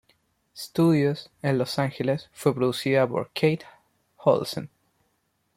[0.57, 3.61] Studios en Los Ángeles, fue producido por Keith
[4.17, 4.71] Olsen.